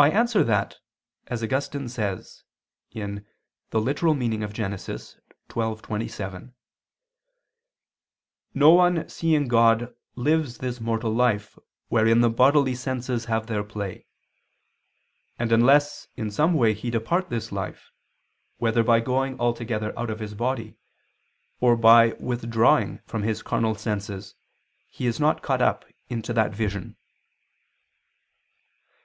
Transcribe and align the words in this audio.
I 0.00 0.10
answer 0.12 0.44
that, 0.44 0.76
As 1.26 1.42
Augustine 1.42 1.88
says 1.88 2.44
(Gen. 2.92 3.26
ad 3.74 3.80
lit. 3.80 3.98
xii, 3.98 5.18
27), 5.48 6.54
"no 8.54 8.70
one 8.70 9.08
seeing 9.08 9.48
God 9.48 9.92
lives 10.14 10.58
this 10.58 10.80
mortal 10.80 11.10
life 11.12 11.58
wherein 11.88 12.20
the 12.20 12.30
bodily 12.30 12.76
senses 12.76 13.24
have 13.24 13.48
their 13.48 13.64
play: 13.64 14.06
and 15.36 15.50
unless 15.50 16.06
in 16.16 16.30
some 16.30 16.54
way 16.54 16.74
he 16.74 16.90
depart 16.90 17.28
this 17.28 17.50
life, 17.50 17.90
whether 18.58 18.84
by 18.84 19.00
going 19.00 19.40
altogether 19.40 19.98
out 19.98 20.10
of 20.10 20.20
his 20.20 20.34
body, 20.34 20.76
or 21.58 21.76
by 21.76 22.12
withdrawing 22.20 23.00
from 23.04 23.24
his 23.24 23.42
carnal 23.42 23.74
senses, 23.74 24.36
he 24.88 25.08
is 25.08 25.18
not 25.18 25.42
caught 25.42 25.60
up 25.60 25.84
into 26.08 26.32
that 26.32 26.54
vision." 26.54 26.94